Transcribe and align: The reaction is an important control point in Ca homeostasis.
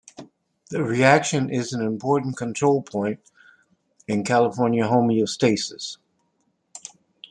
The 0.71 0.81
reaction 0.83 1.51
is 1.51 1.73
an 1.73 1.81
important 1.85 2.35
control 2.35 2.81
point 2.81 3.19
in 4.07 4.23
Ca 4.25 4.49
homeostasis. 4.49 5.97